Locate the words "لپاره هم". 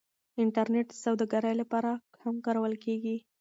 1.61-2.35